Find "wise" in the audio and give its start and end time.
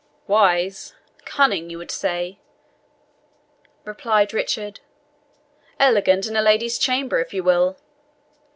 0.25-0.95